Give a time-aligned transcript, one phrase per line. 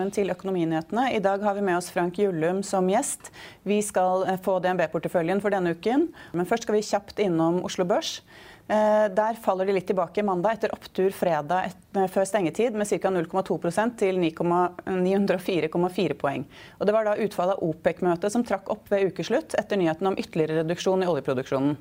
[0.00, 1.10] velkommen til Økonominyhetene.
[1.12, 3.28] I dag har vi med oss Frank Jullum som gjest.
[3.68, 6.06] Vi skal eh, få DNB-porteføljen for denne uken.
[6.32, 8.22] Men først skal vi kjapt innom Oslo Børs.
[8.70, 13.12] Eh, Der faller de litt tilbake mandag etter opptur fredag før stengetid med ca.
[13.12, 16.46] 0,2% til 904,4 poeng.
[16.78, 20.16] Og det var da utfallet av OPEC-møtet som trakk opp ved ukeslutt etter nyheten om
[20.16, 21.76] ytterligere reduksjon i oljeproduksjonen.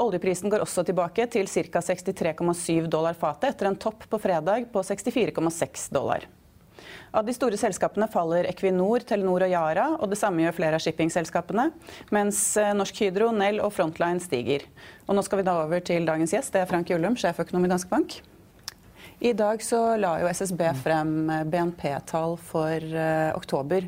[0.00, 1.84] Oljeprisen går også tilbake til ca.
[1.92, 6.24] 63,7 dollar fatet etter en topp på fredag på 64,6 dollar.
[7.14, 10.84] Av de store selskapene faller Equinor, Telenor og Yara, og det samme gjør flere av
[10.84, 11.70] shippingselskapene,
[12.14, 14.66] mens eh, Norsk Hydro, Nell og Frontline stiger.
[15.06, 17.72] Og nå skal vi da over til dagens gjest, det er Frank Jullum, sjeføkonom i
[17.72, 18.18] Danske Bank.
[19.24, 23.86] I dag så la jo SSB frem eh, BNP-tall for uh, oktober.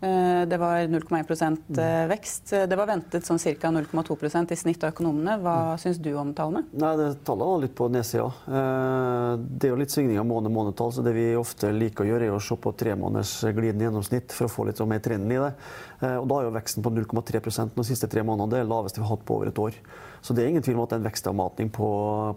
[0.00, 2.50] Eh, Det var 0,1 eh, vekst.
[2.68, 3.68] Det var ventet sånn ca.
[3.68, 5.36] 0,2% i snitt av økonomene.
[5.42, 6.64] Hva syns du om tallene?
[6.72, 8.30] Nei, det Tallet var litt på nedsida.
[8.48, 12.36] Eh, Det er jo litt svingninger måned-månedtall, så det vi ofte liker å gjøre, er
[12.36, 15.52] å se på tre måneders glidende gjennomsnitt for å få litt mer trenden i det.
[16.00, 18.50] Og da er jo veksten på 0,3% de siste tre månedene.
[18.50, 19.74] Det er laveste vi har hatt på over et år.
[20.22, 21.88] Så det er ingen tvil om at det er en vekstavmatning på,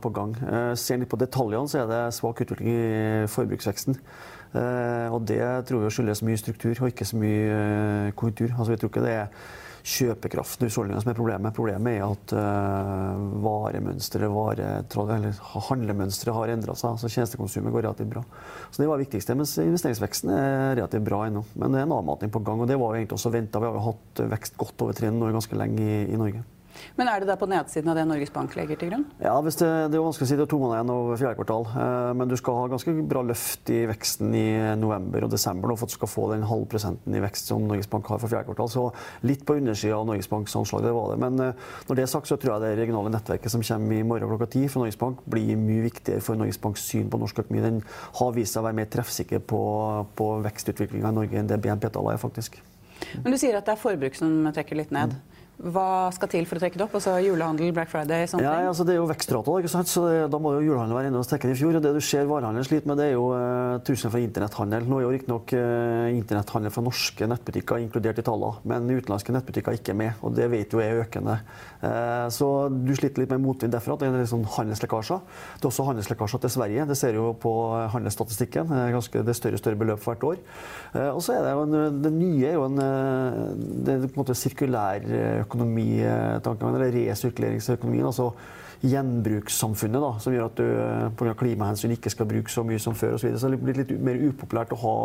[0.03, 0.35] på gang.
[0.75, 3.95] Ser en litt på detaljene, så er det svak utvikling i forbruksveksten.
[4.53, 8.53] Eh, Og det tror jeg skyldes mye struktur og ikke så mye eh, konjunktur.
[8.53, 9.28] Altså, vi tror ikke det er
[9.84, 11.56] kjøpekraften i husholdningene som er problemet.
[11.56, 14.69] Problemet er at uh, varemønsteret, vare,
[15.68, 17.02] handlemønsteret har endra seg.
[17.02, 18.24] så Tjenestekonsumet går relativt bra.
[18.72, 19.36] Så Det var det viktigste.
[19.36, 21.44] Mens investeringsveksten er relativt bra ennå.
[21.59, 22.63] Men det er en avmating på gang.
[22.63, 23.59] og Det var jo egentlig også venta.
[23.59, 26.46] Vi har jo hatt vekst godt over trenden nå ganske lenge i, i Norge.
[26.97, 29.06] Men er det da på nedsiden av det Norges Bank legger til grunn?
[29.23, 31.11] Ja, hvis det, det er jo vanskelig å si det er to måneder igjen av
[31.22, 31.67] fjerde kvartal.
[31.84, 34.45] Eh, men du skal ha ganske bra løft i veksten i
[34.79, 37.89] november og desember nå for at du skal få den halvprosenten i vekst som Norges
[37.91, 38.72] Bank har for fjerde kvartal.
[38.73, 38.85] Så
[39.28, 41.19] litt på undersida av Norges Banks anslag, det var det.
[41.23, 44.07] Men eh, når det er sagt, så tror jeg det regionale nettverket som kommer i
[44.07, 47.44] morgen klokka ti fra Norges Bank, blir mye viktigere for Norges Banks syn på norsk
[47.45, 47.63] økonomi.
[47.66, 47.81] Den
[48.19, 49.63] har vist seg å være mer treffsikker på,
[50.17, 52.59] på vekstutviklinga i Norge enn det BNP-tallet er, faktisk.
[53.23, 55.16] Men du sier at det er forbruk som trekker litt ned.
[55.62, 56.96] Hva skal til for å trekke det opp?
[56.97, 58.68] Altså Julehandel, Black Friday, sånne Ja, ting?
[58.72, 59.88] altså Det er jo vekstrata, ikke sant?
[59.88, 61.78] så det, da må jo julehandelen være enda sterkere i fjor.
[61.78, 64.88] og Det du ser varehandelen sliter med, det er jo uh, trusler fra internetthandel.
[64.90, 69.75] Nå er jo riktignok uh, internetthandel fra norske nettbutikker inkludert i tallene, men utenlandske nettbutikker
[69.75, 70.18] er ikke med.
[70.24, 71.38] og Det vet jo er økende.
[71.84, 74.00] Uh, så du sliter litt med motvind derfra.
[74.00, 75.22] Det er litt sånn handelslekkasjer.
[75.59, 76.88] Det er også handelslekkasjer til Sverige.
[76.90, 77.53] Det ser jo på
[77.94, 78.74] handelsstatistikken.
[78.74, 80.44] Er, ganske, det er større og større beløp hvert år.
[80.97, 83.40] Uh, og så er det jo en, det nye er jo en, eh,
[83.86, 84.36] det er på en måte
[85.44, 88.06] sirkulærøkonomitanken, eller resirkuleringsøkonomien.
[88.06, 88.31] altså
[88.84, 90.66] gjenbrukssamfunnet, da, som gjør at du
[91.16, 91.34] pga.
[91.40, 93.14] klimahensyn ikke skal bruke så mye som før.
[93.16, 93.40] Og så, videre.
[93.40, 94.96] så det blir litt mer upopulært å ha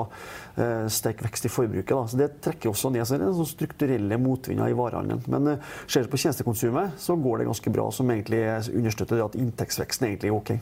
[0.59, 1.95] eh, sterk vekst i forbruket.
[1.95, 2.07] Da.
[2.11, 3.07] Så Det trekker også ned.
[3.07, 5.23] Så det er sånn strukturelle motvinder i varehandelen.
[5.31, 8.43] Men eh, ser du på tjenestekonsumet, så går det ganske bra, som egentlig
[8.75, 10.53] understøtter at inntektsveksten egentlig er ok.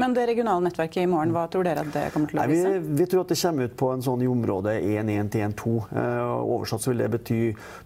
[0.00, 2.48] Men det regionale nettverket i morgen, hva tror dere at det kommer til å Nei,
[2.52, 2.72] vise?
[2.78, 5.74] vi, vi tror at det kommer ut på en sånn i området 1,1 til 1,2.
[6.00, 7.40] Eh, oversatt så vil det bety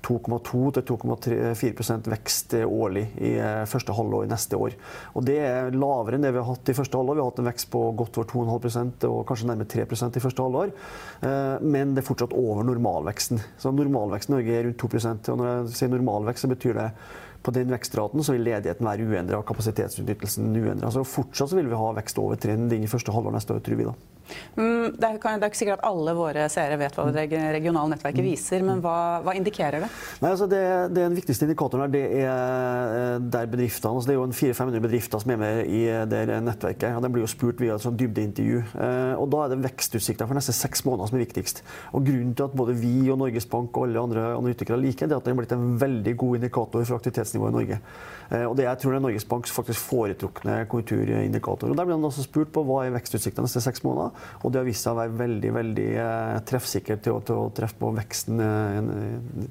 [0.07, 4.77] 2,2 til 2,4 vekst årlig i eh, første halvår neste år.
[5.15, 7.19] Og Det er lavere enn det vi har hatt i første halvår.
[7.19, 10.47] Vi har hatt en vekst på godt over 2,5% og kanskje nærmere 3% i første
[10.47, 10.73] halvår.
[11.25, 13.43] Eh, men det er fortsatt over normalveksten.
[13.59, 16.89] Så Normalveksten i Norge er rundt 2% og Når jeg sier normalvekst, så betyr det
[17.45, 20.91] på den vekstraten vil ledigheten være uendra og kapasitetsutnyttelsen uendra.
[20.91, 23.81] Så fortsatt vil vi ha vekst over trend inn i første halvår neste år, tror
[23.81, 23.95] vi da.
[24.57, 27.93] Mm, det er, det er ikke sikkert at alle våre seere vet hva det regionale
[27.93, 28.29] nettverket mm.
[28.29, 29.91] viser, men hva, hva indikerer det?
[30.23, 30.63] Nei, altså det,
[30.95, 35.23] det Den viktigste indikatoren det er eh, der bedriftene altså Det er jo 400-500 bedrifter
[35.23, 36.97] som er med i det nettverket.
[36.97, 38.63] og De blir jo spurt via et sånt dybdeintervju.
[38.75, 41.63] Eh, og Da er det vekstutsikter for neste seks måneder som er viktigst.
[41.93, 45.17] Og Grunnen til at både vi og Norges Bank og alle andre analytikere liker det,
[45.17, 47.81] er at det er blitt en veldig god indikator for aktivitetsnivået i Norge.
[48.31, 51.71] Eh, og det jeg tror det er Norges Banks faktisk foretrukne konjunkturindikator.
[51.71, 54.14] Og Der blir han også spurt på hva er vekstutsiktene neste seks måneder.
[54.43, 57.81] Og det har vist seg å være veldig veldig eh, treffsikkert til, til, å treffe
[57.81, 59.49] på veksten eh,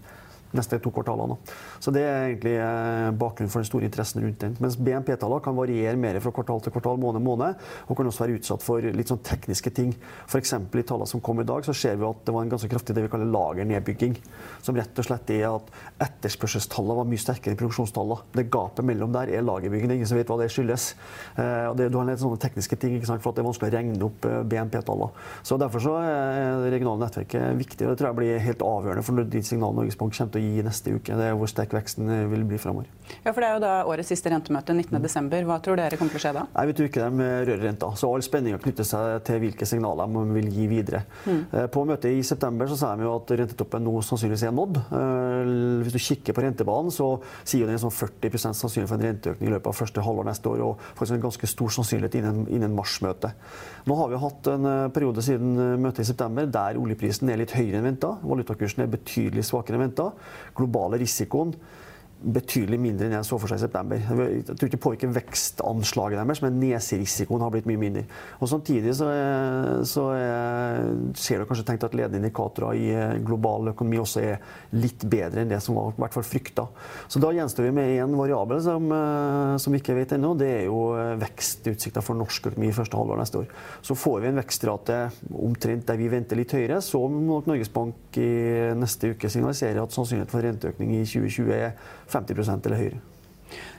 [0.58, 1.38] neste to kvartalene.
[1.80, 4.56] Så Det er egentlig eh, bakgrunnen for den store interessen rundt den.
[4.64, 8.38] Mens BNP-tallene kan variere mer fra kvartal til kvartal, måned måned, og kan også være
[8.40, 9.94] utsatt for litt sånn tekniske ting.
[10.28, 10.54] F.eks.
[10.54, 12.96] i tallene som kom i dag, så ser vi at det var en ganske kraftig
[12.96, 14.18] det vi kaller lagernedbygging.
[14.66, 15.74] Som rett og slett er at
[16.08, 18.30] etterspørselstallene var mye sterkere enn produksjonstallene.
[18.38, 19.90] Det gapet mellom der er lagerbygging.
[19.90, 20.90] Det er Ingen som vet hva det skyldes.
[21.38, 23.24] Eh, det, du har litt sånne tekniske ting, ikke sant?
[23.24, 25.26] for at det er vanskelig å regne opp eh, BNP-tallene.
[25.46, 27.86] Så Derfor så er det regionale nettverket viktig.
[27.86, 30.43] og Det tror jeg blir helt avgjørende for de signalene Norges Bank kommer til å
[30.44, 31.16] gi neste uke.
[31.18, 32.90] Det er hvor sterk veksten eh, vil bli framover.
[33.24, 35.44] Ja, for det er jo da årets siste rentemøte 19.12.
[35.48, 36.46] Hva tror dere kommer til å skje da?
[36.54, 37.90] Nei, Vi tror ikke de rører renta.
[38.00, 41.04] Så all spenninga knytter seg til hvilke signaler man vil gi videre.
[41.28, 41.42] Mm.
[41.74, 44.80] På møtet i september så sa de jo at rentetoppen nå sannsynligvis er nådd.
[45.84, 47.10] Hvis du kikker på rentebanen, så
[47.44, 50.54] sier det en sånn 40 sannsynlig for en renteøkning i løpet av første halvår neste
[50.54, 53.36] år, og faktisk en ganske stor sannsynlighet innen, innen mars-møtet.
[53.90, 57.82] Nå har vi hatt en periode siden møtet i september der oljeprisen er litt høyere
[57.82, 58.16] enn venta.
[58.24, 60.12] Valutakursen er betydelig svakere enn venta
[60.56, 61.54] globale risikoen
[62.24, 64.00] betydelig mindre enn jeg så for seg i september.
[64.00, 68.06] Jeg tror ikke det påvirker vekstanslaget deres, men neserisikoen har blitt mye mindre.
[68.40, 69.08] Og Samtidig så,
[69.90, 70.04] så
[71.18, 74.42] ser du kanskje tenkt at ledende indikatorer i eh, global økonomi også er
[74.78, 76.66] litt bedre enn det som var i hvert fall frykta.
[77.12, 80.34] Så da gjenstår vi med én variabel som, eh, som, vi ikke vet ennå.
[80.40, 83.52] Det er jo eh, vekstutsikter for norsk økonomi i første halvår neste år.
[83.86, 85.00] Så får vi en vekstrate
[85.34, 88.30] omtrent der vi venter litt høyere, så må Norges Bank i
[88.78, 91.74] neste uke signalisere at sannsynligheten for renteøkning i 2020 er
[92.14, 93.02] 50 eller høyere.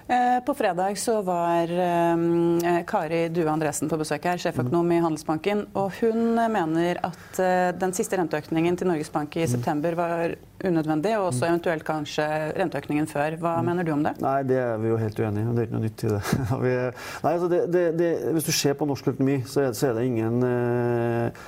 [0.06, 5.62] Eh, på fredag så var eh, Kari Due Andresen på besøk her, sjeføkonom i Handelsbanken.
[5.80, 11.14] Og hun mener at eh, den siste renteøkningen til Norges Bank i september var unødvendig,
[11.16, 12.26] og også eventuelt kanskje
[12.58, 13.38] renteøkningen før.
[13.40, 13.70] Hva mm.
[13.70, 14.12] mener du om det?
[14.20, 15.56] Nei, Det er vi jo helt uenige i.
[15.56, 16.22] Det er ikke noe nytt i det.
[17.24, 20.04] Nei, altså det, det, det hvis du ser på norsk økonomi, så er, så det
[20.10, 21.46] ingen eh,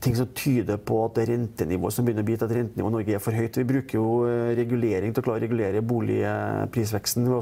[0.00, 3.22] ting som tyder på at rentenivået som begynner å bite, at rentenivået i Norge er
[3.22, 3.56] for høyt.
[3.58, 7.26] Vi bruker jo eh, regulering til å klare å regulere boligprisveksten.
[7.26, 7.32] Det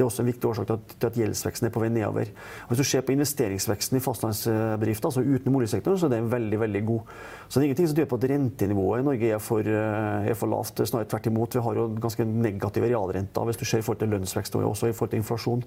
[0.00, 2.32] er også en viktig årsak til at, gjeldsveksten er på vei nedover.
[2.64, 6.62] Og hvis du ser på investeringsveksten i fastlandsbedrifter, altså uten boligsektoren, så er den veldig
[6.64, 7.12] veldig god.
[7.52, 10.40] Så det er ingenting som tyder på at rentenivået i Norge er for, eh, er
[10.40, 10.80] for lavt.
[10.88, 11.58] Snarere tvert imot.
[11.58, 14.88] Vi har jo ganske negative realrenter hvis du ser i forhold til lønnsvekst og også
[14.88, 15.64] i forhold til inflasjon.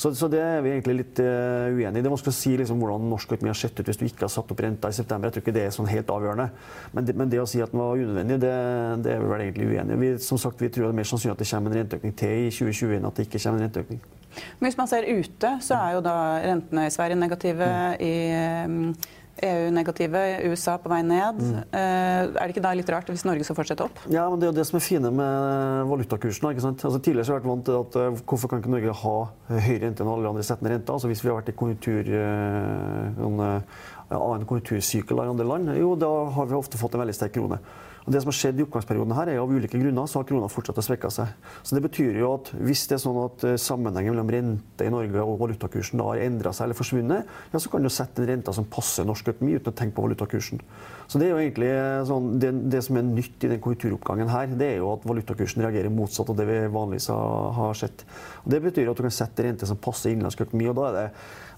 [0.00, 2.00] Så, så det er vi egentlig litt uh, uenig i.
[2.00, 4.24] Det er vanskelig å si liksom, hvordan norsk økonomi har sett ut hvis du ikke
[4.24, 5.28] har satt opp renta i september.
[5.28, 6.48] Jeg tror ikke det er sånn helt avgjørende.
[6.96, 8.54] Men det, men det å si at den var unødvendig, det,
[9.04, 10.12] det er vi vel egentlig uenige i.
[10.22, 12.54] Som sagt, vi tror det er mer sannsynlig at det kommer en renteøkning til i
[12.54, 14.00] 2020 enn at det ikke kommer en renteøkning.
[14.58, 17.70] Men hvis man ser ute, så er jo da rentene i Sverige negative.
[18.00, 18.14] i
[19.44, 21.40] EU-negative, USA på vei ned.
[21.42, 21.56] Mm.
[21.76, 23.98] Er det ikke da litt rart hvis Norge skal fortsette opp?
[24.08, 26.48] Ja, men Det er jo det som er fine med valutakursen.
[26.50, 26.84] ikke sant?
[26.84, 29.16] Altså, tidligere har jeg vært vant til at uh, hvorfor kan ikke Norge ha
[29.50, 30.96] høyere rente enn alle andre settende renter?
[30.96, 33.84] Altså, hvis vi har vært i konjunktur, uh, en, uh,
[34.14, 37.58] annen konjunktursykkel enn andre land, jo, da har vi ofte fått en veldig sterk krone.
[38.06, 40.46] Og det som har skjedd i oppgangsperioden her, er av ulike grunner så har krona
[40.50, 41.32] fortsatt å svekke seg.
[41.66, 44.92] Så det betyr jo at hvis det er sånn at eh, sammenhengen mellom rente i
[44.94, 48.28] Norge og valutakursen da har endra seg eller forsvunnet, ja, så kan du sette en
[48.30, 50.62] rente som passer norsk økonomi uten å tenke på valutakursen.
[51.10, 54.30] Så det er jo egentlig eh, sånn, det, det, som er nytt i den konjunkturoppgangen
[54.30, 58.06] her, det er jo at valutakursen reagerer motsatt av det vi vanligvis har sett.
[58.44, 60.70] Og det betyr at du kan sette rente som passer innenlandsk økonomi.
[60.70, 61.08] og da er det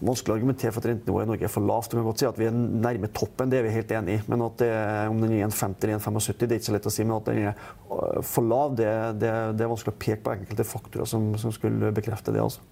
[0.05, 1.91] vanskelig å argumentere for at rentenivået i Norge er for lavt.
[1.91, 4.21] Du kan godt si at vi er nærme toppen, det er vi helt enig i.
[4.31, 4.71] Men at det,
[5.11, 7.05] om den er 1,50 eller 1,75, det er ikke så lett å si.
[7.07, 10.35] Men at den er øh, for lav, det, det, det er vanskelig å peke på
[10.37, 12.43] enkelte faktorer som, som skulle bekrefte det.
[12.45, 12.65] altså.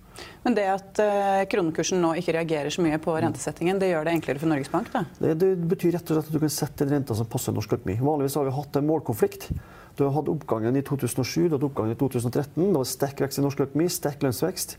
[0.45, 4.15] Men det at uh, kronekursen nå ikke reagerer så mye på rentesettingen, det gjør det
[4.17, 4.89] enklere for Norges Bank?
[4.95, 5.05] da?
[5.19, 7.77] Det, det betyr rett og slett at du kan sette en rente som passer norsk
[7.77, 7.99] økonomi.
[8.01, 9.51] Vanligvis har vi hatt en målkonflikt.
[9.97, 12.57] Du har hatt oppgangen i 2007, du har hatt oppgangen i 2013.
[12.63, 14.77] Det var sterk vekst i norsk økonomi, sterk lønnsvekst.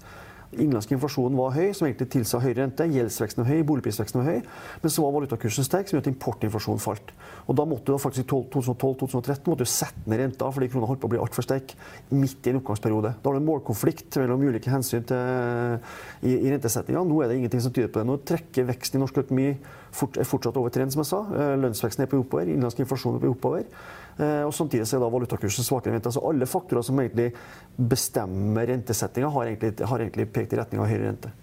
[0.55, 2.85] Innenlandsk inflasjon var høy, som egentlig tilsa høyere rente.
[2.87, 4.45] Gjeldsveksten var høy, boligprisveksten var høy.
[4.83, 7.11] Men så var valutakursen sterk, som gjorde at importinflasjonen falt.
[7.51, 11.03] Og da måtte du faktisk i 2012-2013 måtte du sette ned renta fordi krona holdt
[11.03, 11.75] på å bli altfor sterk
[12.15, 13.13] midt i en oppgangsperiode.
[13.19, 15.83] Da var det en målkonflikt mellom ulike hensyn til,
[16.23, 17.03] i, i rentesettinga.
[17.03, 18.07] Nå er det ingenting som tyder på det.
[18.07, 19.51] Nå trekker veksten i norsk økonomi
[19.91, 21.23] fort, fortsatt over trend, som jeg sa.
[21.35, 23.67] Eh, lønnsveksten er på oppover, innenlandsk inflasjon er på oppover.
[24.17, 26.13] Eh, og Samtidig er da valutakursen svakere enn venta.
[26.25, 27.29] Alle faktorer som egentlig
[27.77, 29.51] bestemmer rentesettinga, har,
[29.91, 31.33] har, egentlig pekt i retning av høyere rente.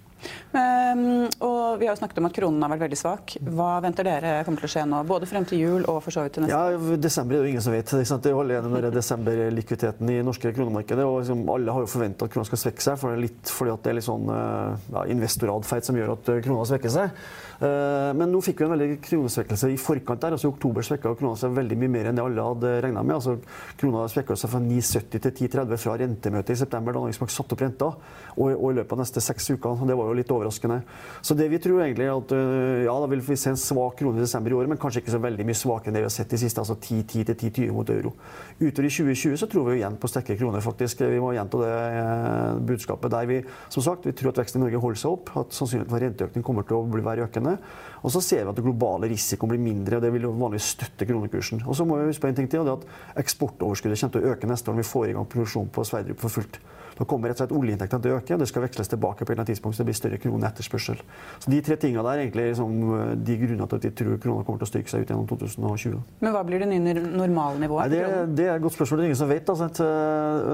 [0.55, 3.37] Um, og vi har jo snakket om at kronen har vært veldig svak.
[3.57, 5.03] Hva venter dere kommer til å skje nå?
[5.09, 6.55] Både frem til jul og for så vidt til neste?
[6.55, 7.91] Ja, Desember er det jo ingen som vet.
[7.91, 11.05] Det er Det holder igjen med desemberlikviditeten i norske kronemarkedet.
[11.05, 13.55] og liksom, Alle har jo forventa at krona skal svekke seg, for det er litt,
[13.57, 17.25] fordi det er litt sånn eh, ja, investoratferd som gjør at eh, krona svekker seg.
[17.65, 20.21] Eh, men nå fikk vi en veldig kronesvekkelse i forkant.
[20.21, 23.03] der, altså I oktober svekka krona seg veldig mye mer enn det alle hadde regna
[23.03, 23.17] med.
[23.17, 23.39] altså
[23.81, 27.65] Krona svekka seg fra 9,70 til 10,30 fra rentemøtet i september, da Norges satte opp
[27.65, 27.91] renta,
[28.35, 29.85] og, og, i løpet av neste seks uker.
[29.89, 30.81] Det var jo litt overraskende.
[31.25, 33.99] Så det vi tror egentlig er at eh, ja, da vil vi se en svak
[34.01, 36.09] krone i desember i år, men kanskje ikke så veldig mye svakere enn det vi
[36.09, 38.15] har sett de siste, altså 10-10 til 10,20 mot euro.
[38.61, 41.05] Utover i 2020 så tror vi jo igjen på sterke kroner, faktisk.
[41.05, 44.65] Vi må gjenta det eh, budskapet der vi som sagt, vi tror at veksten i
[44.67, 47.57] Norge holder seg opp, at sannsynligheten for renteøkning kommer til å bli være økende.
[48.05, 50.75] Og så ser vi at det globale risikoen blir mindre, og det vil jo vanligvis
[50.77, 51.65] støtte kronekursen.
[51.65, 54.17] Og så må vi huske på en ting til, og det er at eksportoverskuddet kommer
[54.17, 56.61] til å øke neste år når vi får i gang produksjon på Sverdrup for fullt.
[56.99, 59.27] Da kommer rett og slett oljeinntektene til å øke, og det skal veksles tilbake på
[59.27, 61.01] et eller annet tidspunkt, så det blir større kroneetterspørsel.
[61.43, 62.77] Så de tre tingene der er egentlig liksom
[63.27, 65.99] de grunnene til at vi tror krona kommer til å styrke seg ut gjennom 2020.
[66.23, 67.91] Men hva blir det nye normalnivået?
[67.91, 68.05] Det,
[68.39, 69.03] det, er et godt spørsmål.
[69.03, 69.55] Det er ingen som vet.
[69.55, 69.89] Altså.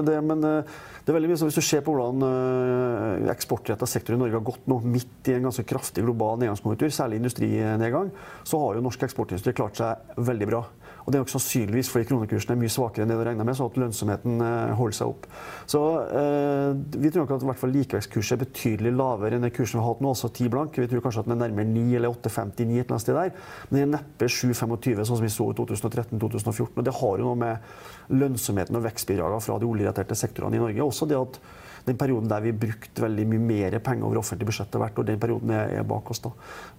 [0.07, 4.15] Det, men eh, det er veldig mye så Hvis du ser på hvordan eksportrettet sektor
[4.15, 8.11] i Norge har gått nå, midt i en ganske kraftig global nedgangskonjunktur, særlig industrinedgang,
[8.47, 10.61] så har jo norsk eksportindustri klart seg veldig bra.
[11.05, 13.57] Og det er nok sannsynligvis fordi kronekursen er mye svakere enn det du regna med,
[13.57, 15.27] så at lønnsomheten eh, holder seg opp.
[15.69, 15.81] Så
[16.21, 19.79] eh, vi tror nok at i hvert fall likevektkurset er betydelig lavere enn den kursen
[19.79, 20.77] vi har hatt nå, også 10 blank.
[20.81, 23.33] Vi tror kanskje at den er nærmere 9 eller 8,59 et eller annet sted der.
[23.69, 26.69] Men det er neppe 7,25 sånn som vi så i 2013-2014.
[26.75, 30.85] Og det har jo noe med lønnsomheten og vekstbidragene fra de oljerelaterte sektorene i Norge.
[30.85, 31.41] Også det at
[31.85, 35.19] den perioden der vi brukte veldig mye mer penger over offentlig budsjett hvert år, den
[35.21, 36.21] perioden er, bak oss.
[36.23, 36.31] da.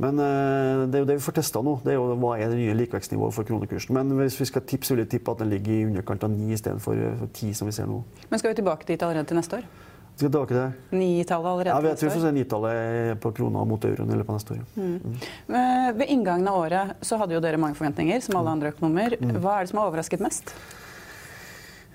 [0.02, 1.78] Men uh, det er jo det vi får testa nå.
[1.85, 3.94] det er jo Hva er det nye likevekstnivået for kronekursen?
[3.97, 6.59] Men hvis vi skal tipse, vil jeg tippe at den ligger i underkant av 9
[6.59, 8.02] istedenfor 10, eh, som vi ser nå.
[8.30, 9.71] Men skal vi tilbake dit allerede til neste år?
[10.12, 10.75] Skal vi tilbake der?
[10.92, 14.37] Nitallet allerede ja, jeg tror vi får se nitallet på krona mot euroen løpet av
[14.37, 14.66] neste år.
[14.76, 14.92] Mm.
[14.92, 15.97] Mm.
[15.97, 19.16] Ved inngangen av året så hadde jo dere mange forventninger, som alle andre økonomer.
[19.16, 19.38] Mm.
[19.40, 20.52] Hva er det som har overrasket mest?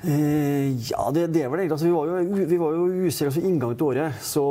[0.04, 1.74] Eh, ja, det, det, er vel egentlig.
[1.74, 4.44] Altså, vi var jo, vi var jo useriøse i inngang til året så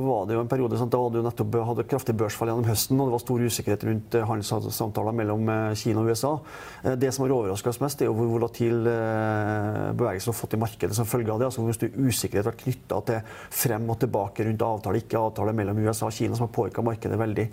[0.00, 2.96] var det jo en periode sånn, da hadde jo nettopp hadde kraftig børsfall gjennom høsten,
[2.96, 6.32] og det var stor usikkerhet rundt eh, handelssamtaler mellom eh, Kina og USA.
[6.96, 10.96] Det som har overraska oss mest, er jo hvor volatil bevegelse har fått i markedet
[10.96, 11.50] som følge av det.
[11.50, 15.56] altså Hvor stor usikkerhet har vært knytta til frem og tilbake rundt avtale, ikke avtale
[15.56, 17.46] mellom USA og Kina, som har påvirka markedet veldig.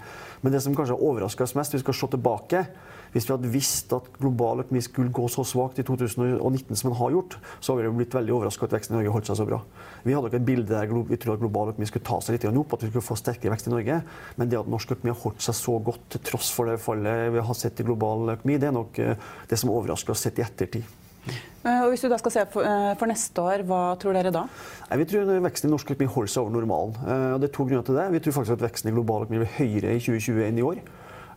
[0.45, 2.63] Men det som kanskje har overraska oss mest, vi skal se tilbake
[3.11, 6.99] hvis vi hadde visst at global økonomi skulle gå så svakt i 2019 som den
[6.99, 9.47] har gjort, så hadde vi blitt veldig overraska at veksten i Norge holdt seg så
[9.49, 9.59] bra.
[10.05, 12.47] Vi hadde ikke et bilde der vi trodde at global økonomi skulle ta seg litt
[12.51, 13.99] opp, at vi skulle få sterkere vekst i Norge.
[14.39, 17.35] Men det at norsk økonomi har holdt seg så godt til tross for det fallet
[17.35, 20.39] vi har sett i global økonomi, det er nok eh, det som overrasker oss sett
[20.39, 20.87] i ettertid.
[21.21, 24.31] Eh, og hvis du da skal se for, eh, for, neste år, hva tror dere
[24.33, 24.47] da?
[24.95, 26.95] vi tror veksten i norsk økonomi holder seg over normalen.
[27.35, 28.07] Og det er to grunner til det.
[28.15, 30.81] Vi tror faktisk at veksten i global økonomi blir høyere i 2020 enn i år.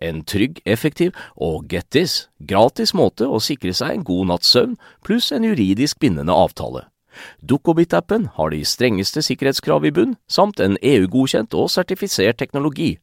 [0.00, 4.78] en trygg, effektiv og get this, gratis måte å sikre seg en god natts søvn
[5.06, 6.86] pluss en juridisk bindende avtale.
[7.44, 12.94] Dukkobit-appen har de strengeste sikkerhetskrav i bunn, samt en EU-godkjent og sertifisert teknologi.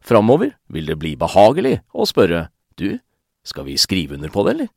[0.00, 2.48] Framover vil det bli behagelig å spørre
[2.80, 2.98] du,
[3.44, 4.70] skal vi skrive under på det, eller?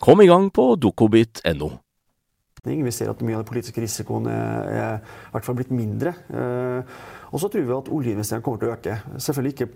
[0.00, 1.70] Kom i gang på dukkobit.no.
[2.64, 6.12] Vi ser at mye av den politiske risikoen er, i hvert fall blitt mindre.
[6.28, 6.96] Eh,
[7.30, 8.96] og så tror vi at oljeinvesteringene kommer til å øke.
[9.16, 9.70] Selvfølgelig ikke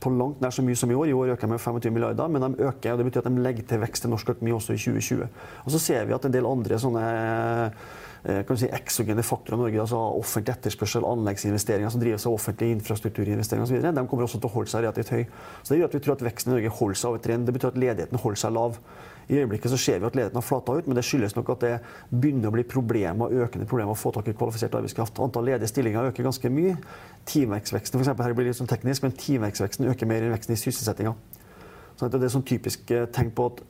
[0.00, 1.10] på langt nær så mye som i år.
[1.10, 3.44] I år øker de med 25 milliarder, men de øker, og det betyr at de
[3.44, 5.28] legger til vekst i norsk økonomi også i 2020.
[5.64, 7.04] Og så ser vi at en del andre sånne
[8.26, 13.68] kan si, eksogene faktorer i Norge, altså offentlig etterspørsel, anleggsinvesteringer som drives av offentlige infrastrukturinvesteringer
[13.68, 15.22] osv., de kommer også til å holde seg relativt høy.
[15.62, 17.46] Så det gjør at vi tror at veksten i Norge holder seg over trend.
[17.46, 18.80] Det betyr at ledigheten holder seg lav.
[19.26, 21.64] I øyeblikket så ser vi at ledigheten har flata ut, men det skyldes nok at
[21.64, 21.72] det
[22.10, 25.18] begynner å bli problemer, økende problemer å få tak i kvalifisert arbeidskraft.
[25.22, 26.76] Antall ledige stillinger øker ganske mye.
[27.26, 30.60] Timeverksveksten for eksempel, her blir litt sånn teknisk, men timeverksveksten øker mer enn veksten i
[30.62, 31.16] sysselsettinga.
[31.96, 33.62] Så det er sånn typisk eh, tegn på at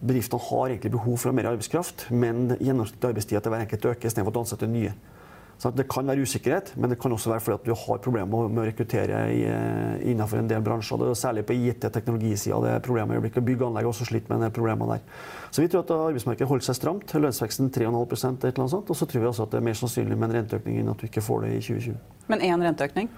[0.00, 4.36] bedriftene har egentlig behov for mer arbeidskraft, men gjennomsnittlig arbeidstid til hver enkelt øker istedenfor
[4.36, 4.92] å ansette nye.
[5.58, 8.46] Så det kan være usikkerhet, men det kan også være fordi at du har problemer
[8.46, 11.00] med å rekruttere eh, innenfor en del bransjer.
[11.00, 13.42] Det er særlig på IT-teknologisida det er problemer i øyeblikket.
[13.48, 15.24] Bygg og anlegg også slitt med problemene der.
[15.50, 17.10] Så vi tror at arbeidsmarkedet holder seg stramt.
[17.10, 18.92] Lønnsveksten 3,5 et eller annet sånt.
[18.94, 21.02] Og så tror vi også at det er mer sannsynlig med en renteøkning enn at
[21.02, 21.98] du ikke får det i 2020.
[22.30, 23.10] Men én renteøkning?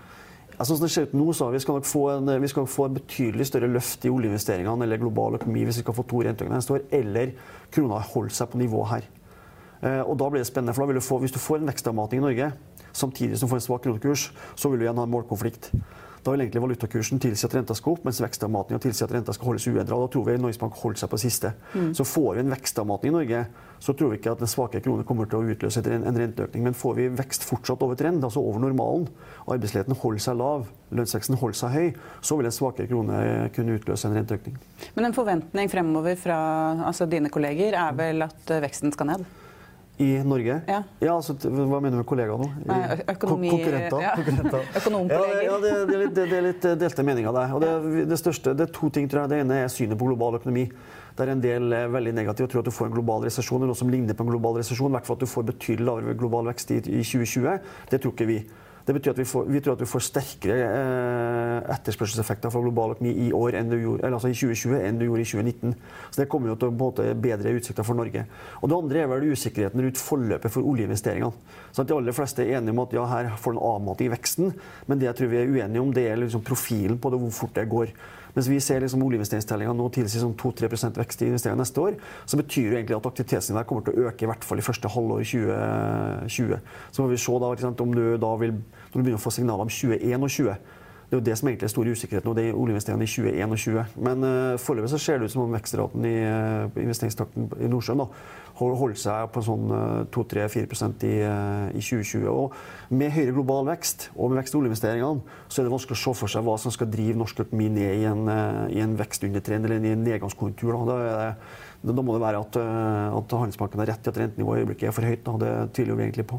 [0.61, 2.90] Altså, sånn det ser ut nå, så Vi skal nok få en, vi skal få
[2.90, 6.61] en betydelig større løft i oljeinvesteringene eller global økonomi hvis vi skal få to renteøkninger
[6.61, 7.33] neste år, eller
[7.73, 9.07] krona holder seg på nivået her.
[9.81, 11.73] Eh, og da blir det spennende, for da vil du få, Hvis du får en
[11.73, 12.52] vekstavmating i Norge,
[12.93, 15.71] samtidig som du får en svak kronekurs, så vil du igjen ha en målkonflikt.
[16.25, 19.50] Da vil egentlig valutakursen tilsi at renta skal opp, mens vekstavmatninga tilsier at renta skal
[19.50, 19.97] holdes uendra.
[20.03, 21.53] Da tror vi Norges Bank holder seg på det siste.
[21.73, 21.91] Mm.
[21.97, 23.41] Så får vi en vekstavmatning i Norge,
[23.81, 26.67] så tror vi ikke at den svake kronen kommer til å utløse en, en renteøkning.
[26.69, 29.09] Men får vi vekst fortsatt over trend, altså over normalen,
[29.47, 33.21] arbeidsledigheten holder seg lav, lønnsveksten holder seg høy, så vil en svakere krone
[33.57, 34.61] kunne utløse en renteøkning.
[34.99, 36.41] Men en forventning fremover fra
[36.85, 39.31] altså dine kolleger er vel at veksten skal ned?
[40.00, 40.54] I Norge?
[40.66, 40.78] Ja.
[41.02, 42.47] ja altså, hva mener du med kollegaer nå?
[42.64, 42.78] Nei,
[43.12, 43.50] økonomi...
[43.52, 44.04] Konkurrenter?
[44.04, 44.14] Ja.
[44.16, 44.71] Konkurrenter.
[44.80, 45.42] Økonomkolleger.
[45.45, 47.52] Ja, det, det, er litt, det, er litt, delte meninger der.
[47.57, 49.33] Og det, det, største, det er to ting, tror jeg.
[49.35, 50.64] Det ene er synet på global økonomi.
[51.19, 53.75] Der en del er veldig negative og tror at du får en global resesjon, eller
[53.75, 54.88] noe som ligner på en global resesjon.
[54.88, 57.61] I hvert fall at du får betydelig lavere global vekst i, i 2020.
[57.92, 58.40] Det tror ikke vi.
[58.87, 62.95] Det betyr at vi, får, vi tror at vi får sterkere eh, etterspørselseffekter fra global
[62.97, 65.75] økonomi i år enn du gjorde, altså i 2020 enn du gjorde i 2019.
[66.11, 66.91] Så Det kommer jo til å
[67.27, 68.25] bedre utsikter for Norge.
[68.61, 71.57] Og Det andre er vel usikkerheten rundt forløpet for oljeinvesteringene.
[71.71, 74.15] Så at De aller fleste er enige om at ja, her får en avmating i
[74.15, 74.55] veksten,
[74.87, 77.37] men det jeg tror vi er uenige om, det er liksom profilen på det, hvor
[77.43, 77.95] fort det går.
[78.37, 82.41] Mens vi ser liksom oljeinvesteringstellinga nå tilsier sånn 2-3% vekst i investeringer neste år, så
[82.41, 85.25] betyr det egentlig at aktivitetsnivået kommer til å øke i hvert fall i første halvår
[85.33, 86.61] 2020.
[86.91, 87.55] Så må vi se da,
[87.87, 90.79] om du da vil, når du begynner å få signaler om 2021
[91.11, 93.95] det er jo det som egentlig er stor usikkerhet nå, det er oljeinvesteringene i 2021.
[94.07, 98.05] Men uh, foreløpig så ser det ut som om vekstraten i uh, investeringstakten i Nordsjøen
[98.05, 98.07] da,
[98.61, 102.28] holder seg på sånn uh, 2-3-4% i, uh, i 2020.
[102.30, 106.02] Og med høyere global vekst og med vekst i oljeinvesteringene, så er det vanskelig å
[106.04, 108.32] se for seg hva som skal drive norsk økonomi ned i en,
[108.71, 110.78] i en vekstundertrend eller i en nedgangskonjunktur.
[110.93, 111.02] Da.
[111.35, 112.63] Da, da må det være at,
[113.19, 115.26] at Handelsbanken har rett i at rentenivået i øyeblikket er for høyt.
[115.26, 115.39] Da.
[115.43, 116.39] Det tviler vi egentlig på.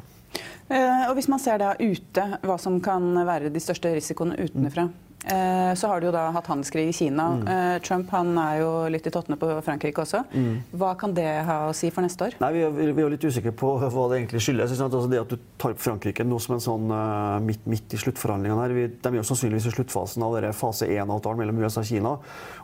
[0.72, 4.88] Eh, og Hvis man ser da ute hva som kan være de største risikoene utenfra,
[5.22, 7.28] så har du jo da hatt handelskrig i Kina.
[7.38, 7.48] Mm.
[7.54, 10.24] Eh, Trump han er jo litt i tottene på Frankrike også.
[10.34, 10.56] Mm.
[10.82, 12.38] Hva kan det ha å si for neste år?
[12.42, 14.74] Nei, Vi er, vi er litt usikre på hva det egentlig skyldes.
[14.74, 18.02] Altså det At du tar opp Frankrike nå som en sånn uh, midt, midt, i
[18.02, 18.76] sluttforhandlingene her.
[18.78, 22.16] Vi, de er jo sannsynligvis i sluttfasen av denne fase 1-avtalen mellom USA og Kina.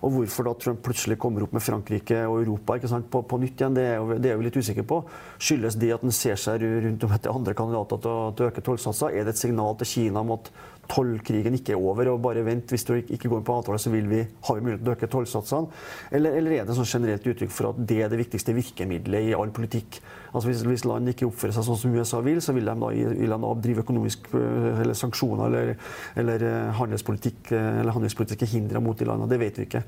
[0.01, 3.41] Og hvorfor da Trump plutselig kommer opp med Frankrike og Europa ikke sant, på, på
[3.43, 5.03] nytt igjen, det er, jo, det er vi litt usikre på.
[5.37, 8.51] Skyldes det at en ser seg rundt om etter andre kandidater til å, til å
[8.51, 9.13] øke tollsatser?
[9.13, 10.49] Er det et signal til Kina om at
[10.91, 14.07] tollkrigen ikke er over, og bare vent, hvis du ikke går på avtale, så vil
[14.09, 15.81] vi, har vi mulighet til å øke tollsatsene?
[16.17, 19.35] Eller, eller, er det sånn generelt uttrykk for at det er det viktigste virkemidlet i
[19.37, 19.99] all politikk?
[20.33, 22.89] Altså hvis, hvis land ikke oppfører seg sånn som USA vil, så vil de da,
[22.91, 25.71] vil de da drive økonomisk eh, eller sanksjoner eller,
[26.19, 29.29] eller eh, handelspolitikk eh, eller handelspolitiske hindre mot de landene.
[29.31, 29.83] Det vet vi ikke.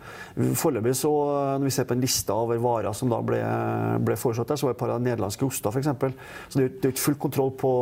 [0.58, 1.12] Foreløpig, så,
[1.60, 3.42] når vi ser på en liste over varer som da ble,
[4.08, 5.92] ble foreslått der, så var det et par av nederlandske oster, f.eks.
[6.50, 7.74] Så det er jo ikke full kontroll på,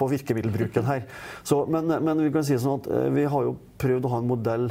[0.00, 1.06] på virkemiddelbruken her.
[1.46, 4.28] Så, men, men, vi kan si sånn at vi har jo prøvd å ha en
[4.30, 4.68] modell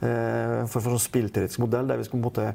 [0.00, 2.46] for, for en spillteoretisk modell der vi skal på en måte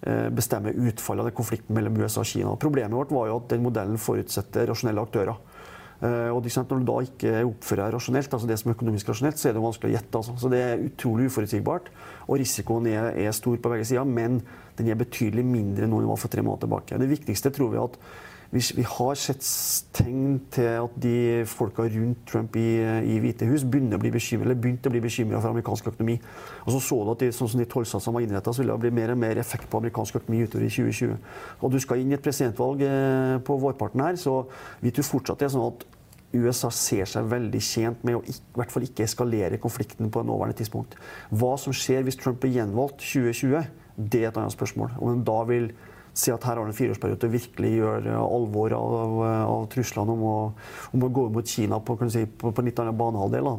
[0.00, 2.52] Eh, bestemme utfallet av konflikten mellom USA og Kina.
[2.54, 5.34] Problemet vårt var jo at den modellen forutsetter rasjonelle aktører.
[6.00, 9.38] Eh, og Når du da ikke oppfører deg rasjonelt, altså det som er økonomisk rasjonelt,
[9.38, 10.14] så er det vanskelig å gjette.
[10.14, 10.36] Altså.
[10.38, 11.90] Så Det er utrolig uforutsigbart,
[12.28, 14.04] og risikoen er, er stor på begge sider.
[14.04, 14.40] Men
[14.76, 16.98] den er betydelig mindre nå enn den var for tre måneder tilbake.
[16.98, 17.98] Det viktigste tror vi at
[18.48, 19.44] hvis vi har sett
[19.92, 24.56] tegn til at de folka rundt Trump i, i Hvite hus begynner å bli bekymret,
[24.56, 26.16] begynte å bli bekymra for amerikansk økonomi.
[26.64, 28.86] Og så så du at de, sånn som de tollsatsene var innretta, så ville det
[28.86, 31.18] bli mer og mer effekt på amerikansk økonomi utover i 2020.
[31.60, 34.40] Og du skal inn i et presidentvalg eh, på vårparten her, så
[34.80, 35.84] vi tror fortsatt det er sånn at
[36.38, 40.28] USA ser seg veldig tjent med å i hvert fall ikke eskalere konflikten på det
[40.28, 40.96] nåværende tidspunkt.
[41.32, 44.96] Hva som skjer hvis Trump blir gjenvalgt 2020, det er et annet spørsmål.
[45.00, 45.70] Om da vil
[46.18, 50.24] si at her har en fireårsperiode til å virkelig gjøre alvor av, av truslene om
[50.26, 50.36] å,
[50.96, 53.50] om å, gå mot Kina på, si, på, på litt annen banehalvdel,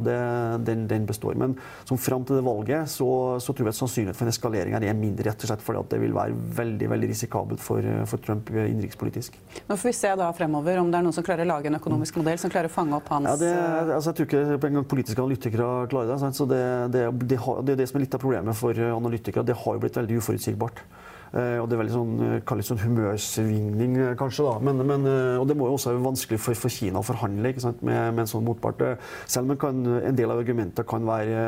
[0.66, 1.38] den, den, består.
[1.40, 1.56] Men
[1.88, 3.10] som fram til det valget så,
[3.42, 5.84] så tror jeg at sannsynligheten for en eskalering her er mindre, rett og slett fordi
[5.84, 9.40] at det vil være veldig veldig risikabelt for, for Trump innenrikspolitisk.
[9.70, 11.80] Nå får vi se da fremover om det er noen som klarer å lage en
[11.80, 13.54] økonomisk modell som klarer å fange opp hans ja, det,
[13.96, 16.20] altså, Jeg tror ikke engang politiske analytikere klarer det.
[16.22, 16.38] Sant?
[16.38, 19.48] Så det, det, det, har, det er det som er litt av problemet for analytikere.
[19.48, 20.84] Det har jo blitt veldig uforutsigbart.
[21.30, 22.14] Eh, og det er veldig sånn,
[22.50, 24.48] kalles sånn humørsvingning, eh, kanskje.
[24.48, 24.56] da.
[24.66, 27.82] Men, men, og det må jo også være vanskelig for, for Kina å forhandle med,
[27.86, 28.82] med, en sånn motpart.
[29.30, 31.44] Selv om kan, en del av argumentene kan være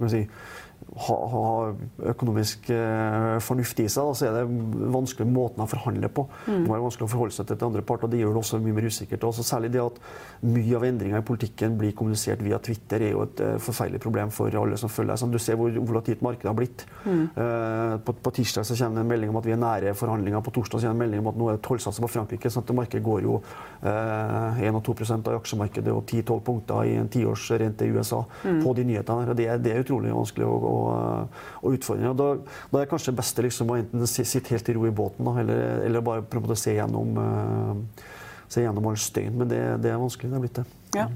[0.00, 0.24] kan si,
[1.06, 1.44] ha, ha
[2.12, 6.26] økonomisk eh, fornuft i seg, da, så er det vanskelig måten å forhandle på.
[6.46, 6.64] Mm.
[6.64, 8.10] Det være vanskelig å forholde seg til andre parter.
[8.10, 9.26] Det gjør det også mye mer usikkert.
[9.28, 10.00] Også særlig det at
[10.46, 14.32] mye av endringa i politikken blir kommunisert via Twitter, er jo et uh, forferdelig problem
[14.34, 15.36] for alle som følger deg.
[15.36, 16.84] Du ser hvor volatilt markedet har blitt.
[17.04, 17.22] Mm.
[18.04, 20.42] På, på, tirsdag så kommer det en melding om at vi er nære forhandlinger.
[20.44, 22.50] På torsdag kommer det en melding om at nå er det tollsatser på Frankrike.
[22.50, 23.38] sånn at Markedet går jo
[23.86, 28.60] eh, 1 2% av aksjemarkedet og 10-12 punkter i en tiårsrente i USA mm.
[28.64, 29.36] på de nyhetene.
[29.38, 32.16] Det, det er utrolig vanskelig å og, og utfordringer.
[32.16, 32.30] Da,
[32.70, 35.36] da, er det kanskje best liksom, å enten sitte helt i ro i båten, da,
[35.42, 38.06] eller, eller, bare en måte se gjennom, uh,
[38.50, 39.34] se gjennom all støyen.
[39.40, 40.30] Men det, det, er vanskelig.
[40.30, 40.66] Det er blitt det.
[40.96, 41.06] Ja.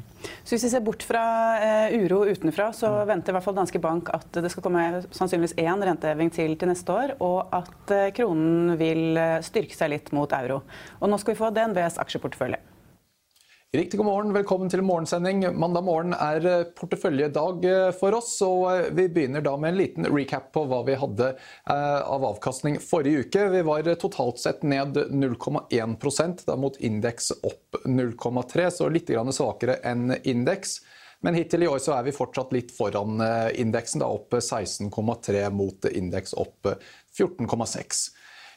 [0.46, 1.24] Så Hvis vi ser bort fra
[1.62, 3.00] uh, uro utenfra, så mm.
[3.14, 6.70] venter i hvert fall danske bank at det skal komme sannsynligvis én renteheving til til
[6.70, 10.62] neste år, og at uh, kronen vil styrke seg litt mot euro.
[11.00, 12.62] Og nå skal vi få DNBs aksjeportefølje.
[13.74, 15.40] Riktig god morgen, velkommen til morgensending.
[15.58, 19.80] Mandag morgen er eh, porteføljedag eh, for oss, og eh, vi begynner da med en
[19.80, 21.32] liten recap på hva vi hadde
[21.74, 23.48] av avkastning forrige uke.
[23.50, 30.20] Vi var totalt sett ned 0,1% da mot indeks opp 0,3, så litt svakere enn
[30.22, 30.76] indeks.
[31.26, 33.18] Men hittil i år så er vi fortsatt litt foran
[33.58, 36.76] indeksen, da opp 16,3 mot indeks opp
[37.18, 38.06] 14,6.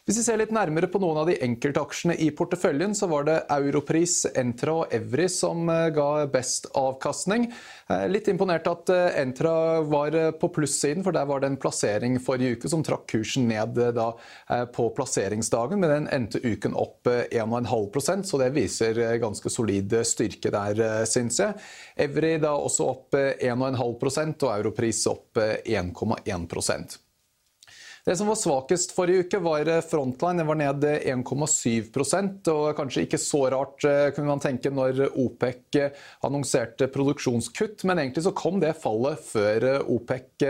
[0.08, 3.42] Hvis vi ser litt nærmere på noen av de enkeltaksjene i porteføljen, så var det
[3.52, 7.50] Europris, Entra og Evry som eh, ga best avkastning.
[7.92, 12.16] Eh, litt imponert at eh, Entra var på plussiden, for der var det en plassering
[12.24, 14.06] forrige uke som trakk kursen ned da,
[14.72, 21.04] på plasseringsdagen, men den endte uken opp 1,5% så det viser ganske solid styrke der,
[21.10, 21.58] syns jeg.
[22.08, 26.48] Evry da også opp 1,5% og Europris opp 1,1
[28.08, 30.40] det som var svakest forrige uke, var eh, Frontline.
[30.40, 35.76] Den var ned 1,7% og kanskje ikke så rart, eh, kunne man tenke, når OPEC
[35.76, 37.84] eh, annonserte produksjonskutt.
[37.84, 40.46] Men egentlig så kom det fallet før OPEC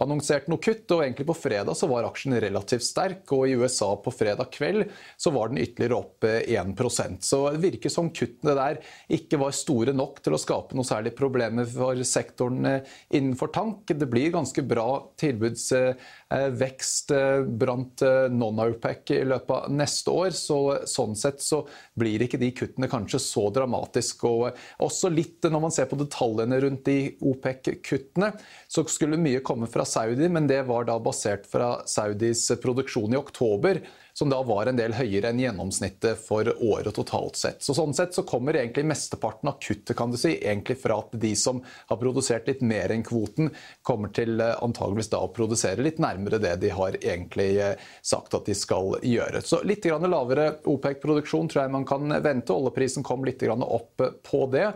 [0.00, 0.86] annonserte noe kutt.
[0.88, 4.88] Og egentlig på fredag så var aksjen relativt sterk, og i USA på fredag kveld
[5.20, 8.80] så var den ytterligere opp 1% Så det virker som kuttene der
[9.12, 12.80] ikke var store nok til å skape noe særlig problemer for sektoren
[13.12, 13.92] innenfor tank.
[13.92, 14.88] Det blir ganske bra
[15.20, 20.30] tilbudsvekst vekst eh, blant eh, non-OPEC i løpet av neste år.
[20.30, 24.26] Så sånn sett så blir ikke de kuttene kanskje så dramatiske.
[24.26, 28.32] Og også litt når man ser på detaljene rundt de OPEC-kuttene,
[28.68, 33.20] så skulle mye komme fra Saudi, men det var da basert fra Saudis produksjon i
[33.20, 33.82] oktober
[34.12, 37.62] som da var en del høyere enn gjennomsnittet for året totalt sett.
[37.64, 41.14] Så Sånn sett så kommer egentlig mesteparten av kuttet kan du si, egentlig fra at
[41.22, 43.50] de som har produsert litt mer enn kvoten,
[43.82, 48.36] kommer til eh, antageligvis da å produsere litt nærmere det de har egentlig eh, sagt
[48.36, 49.42] at de skal gjøre.
[49.46, 52.52] Så litt grann lavere OPEC-produksjon tror jeg man kan vente.
[52.52, 54.68] Oljeprisen kom litt grann opp på det.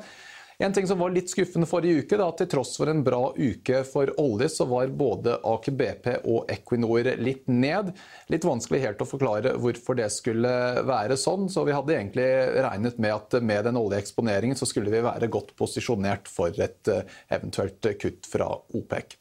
[0.58, 3.82] En ting som var litt skuffende forrige uke, da, til tross for en bra uke
[3.84, 7.90] for olje, så var både Aker BP og Equinor litt ned.
[8.32, 10.54] Litt vanskelig helt å forklare hvorfor det skulle
[10.88, 11.50] være sånn.
[11.52, 12.30] Så vi hadde egentlig
[12.64, 17.04] regnet med at med den oljeeksponeringen så skulle vi være godt posisjonert for et eh,
[17.36, 19.18] eventuelt kutt fra OPEC.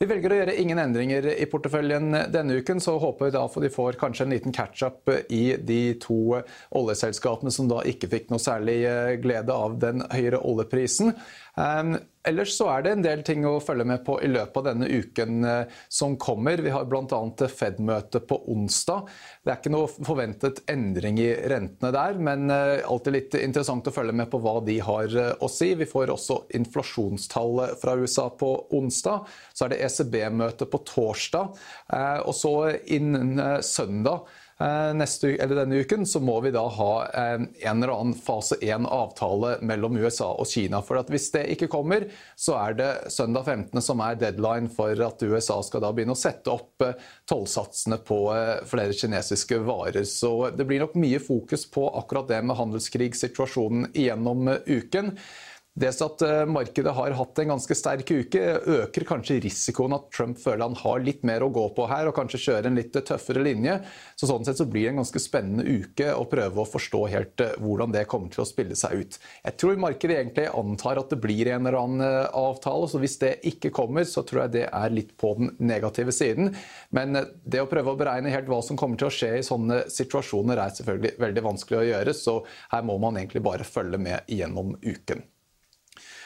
[0.00, 3.64] Vi velger å gjøre ingen endringer i porteføljen denne uken, så håper vi da for
[3.64, 6.40] de får kanskje en liten catch-up i de to
[6.78, 11.12] oljeselskapene som da ikke fikk noe særlig eh, glede av den høyere oljeprisen.
[11.60, 14.66] Ehm, ellers så er det en del ting å følge med på i løpet av
[14.70, 16.62] denne uken eh, som kommer.
[16.64, 17.20] Vi har bl.a.
[17.52, 19.10] Fed-møte på onsdag.
[19.42, 23.94] Det er ikke noe forventet endring i rentene der, men eh, alltid litt interessant å
[23.94, 25.72] følge med på hva de har eh, å si.
[25.76, 29.28] Vi får også inflasjonstall fra USA på onsdag.
[29.52, 31.52] Så er det ECB-møte på torsdag.
[32.22, 32.52] Og så
[32.94, 34.24] innen søndag
[34.94, 39.96] neste, denne uken, så må vi da ha eh, en eller annen fase 1-avtale mellom
[39.96, 40.82] USA og Kina.
[40.84, 43.82] For Hvis det ikke kommer, så er det søndag 15.
[43.82, 46.98] som er deadline for at USA skal da begynne å sette opp eh,
[47.30, 48.20] tollsatsene på
[48.68, 50.04] flere kinesiske varer.
[50.08, 55.16] Så det blir nok mye fokus på akkurat det med handelskrigssituasjonen gjennom uken.
[55.72, 60.36] Det at eh, markedet har hatt en ganske sterk uke, øker kanskje risikoen at Trump
[60.36, 63.40] føler han har litt mer å gå på her, og kanskje kjører en litt tøffere
[63.40, 63.78] linje.
[64.20, 67.40] Så Sånn sett så blir det en ganske spennende uke å prøve å forstå helt
[67.40, 69.18] eh, hvordan det kommer til å spille seg ut.
[69.48, 73.16] Jeg tror markedet egentlig antar at det blir en eller annen eh, avtale, så hvis
[73.24, 76.52] det ikke kommer, så tror jeg det er litt på den negative siden.
[76.92, 79.86] Men det å prøve å beregne helt hva som kommer til å skje i sånne
[79.88, 82.42] situasjoner, er selvfølgelig veldig vanskelig å gjøre, så
[82.76, 85.24] her må man egentlig bare følge med gjennom uken.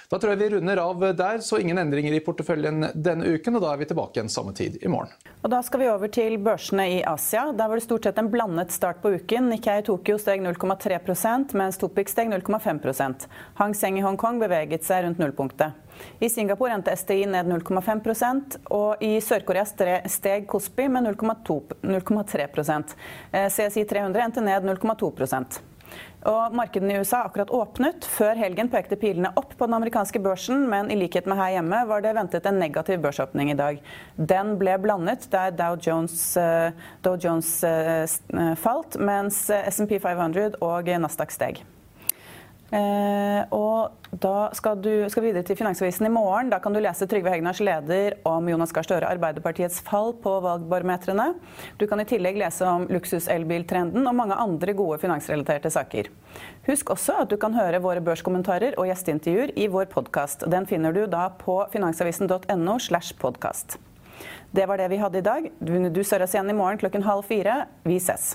[0.07, 3.57] Da tror jeg vi runder av der, så ingen endringer i porteføljen denne uken.
[3.59, 5.11] og Da er vi tilbake igjen samme tid i morgen.
[5.43, 7.49] Og Da skal vi over til børsene i Asia.
[7.53, 9.51] Der var det stort sett en blandet start på uken.
[9.51, 13.27] Nikkei Tokyo steg 0,3% mens Topic steg 0,5
[13.59, 15.75] Hang Seng i Hongkong beveget seg rundt nullpunktet.
[16.21, 19.65] I Singapore endte STI ned 0,5% og i Sør-Korea
[20.07, 22.95] steg Kospi med 0,3%
[23.33, 25.11] CSI 300 endte ned 0,2
[26.27, 28.07] og Markedene i USA har akkurat åpnet.
[28.11, 31.83] Før helgen pekte pilene opp på den amerikanske børsen, men i likhet med her hjemme
[31.89, 33.81] var det ventet en negativ børsåpning i dag.
[34.17, 36.75] Den ble blandet der Dow Jones, uh,
[37.07, 41.63] Dow Jones uh, falt, mens SMP 500 og Nasdaq steg.
[42.75, 46.51] Eh, og da skal du skal videre til Finansavisen i morgen.
[46.51, 51.29] Da kan du lese Trygve Hegnars leder om Jonas Gahr Støre, Arbeiderpartiets fall på valgbarometrene.
[51.79, 56.11] Du kan i tillegg lese om luksus-elbiltrenden og mange andre gode finansrelaterte saker.
[56.67, 60.47] Husk også at du kan høre våre børskommentarer og gjesteintervjuer i vår podkast.
[60.51, 63.79] Den finner du da på finansavisen.no slash podkast.
[64.57, 65.51] Det var det vi hadde i dag.
[65.61, 67.67] Du ser oss igjen i morgen klokken halv fire.
[67.85, 68.35] Vi ses.